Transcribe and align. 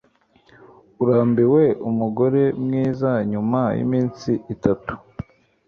Urambiwe 1.03 1.63
umugore 1.89 2.43
mwiza 2.63 3.11
nyuma 3.31 3.61
yiminsi 3.77 4.31
itatu 4.53 4.93